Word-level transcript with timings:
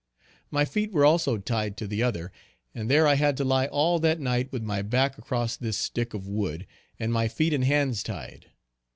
My 0.49 0.65
feet 0.65 0.91
were 0.91 1.05
also 1.05 1.37
tied 1.37 1.77
to 1.77 1.85
the 1.85 2.01
other, 2.01 2.31
and 2.73 2.89
there 2.89 3.07
I 3.07 3.13
had 3.13 3.37
to 3.37 3.43
lie 3.43 3.67
all 3.67 3.99
that 3.99 4.19
night 4.19 4.51
with 4.51 4.63
my 4.63 4.81
back 4.81 5.19
across 5.19 5.55
this 5.55 5.77
stick 5.77 6.15
of 6.15 6.27
wood, 6.27 6.65
and 6.97 7.13
my 7.13 7.27
feet 7.27 7.53
and 7.53 7.63
hands 7.65 8.01
tied. 8.01 8.49